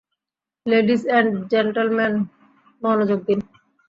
[0.65, 2.13] Ladies and gentlemen,
[2.81, 3.39] মনোযোগ দিন।